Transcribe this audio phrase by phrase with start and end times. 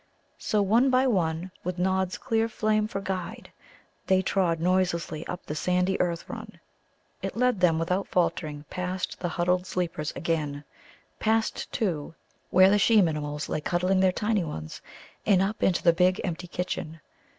[0.39, 3.51] So one by one, with Nod's clear flame for guide,
[4.07, 6.59] they trod noiselessly up the sandy earth run.
[7.21, 10.63] It led them without faltering past the huddled sleepers again;
[11.19, 12.15] past, too,
[12.49, 14.81] where the she Minimuls lay cuddling their tiny ones,
[15.23, 16.99] and up into the big empty kitchen.